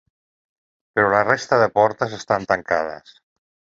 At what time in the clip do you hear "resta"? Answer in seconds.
1.27-1.59